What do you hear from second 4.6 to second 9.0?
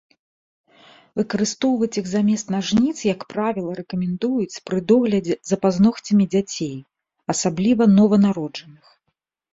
пры доглядзе за пазногцямі дзяцей, асабліва нованароджаных.